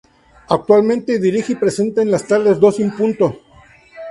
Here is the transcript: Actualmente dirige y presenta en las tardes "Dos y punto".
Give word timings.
Actualmente 0.49 1.19
dirige 1.19 1.53
y 1.53 1.57
presenta 1.57 2.01
en 2.01 2.09
las 2.09 2.25
tardes 2.27 2.59
"Dos 2.59 2.79
y 2.79 2.85
punto". 2.85 3.37